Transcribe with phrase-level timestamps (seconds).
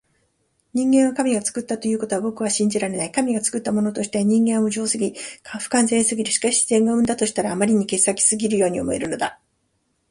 [0.73, 3.11] 人間は神が創ったということは僕は信じられない。
[3.11, 5.13] 神が創ったものとしては人間は無情すぎ、
[5.59, 6.31] 不完全すぎる。
[6.31, 9.39] しかし自然が生んだとしたら、あまりに傑作すぎるように思えるのだ。